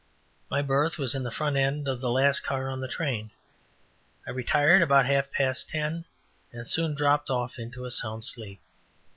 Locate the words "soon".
6.67-6.95